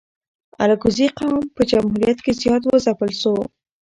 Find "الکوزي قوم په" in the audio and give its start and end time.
0.63-1.61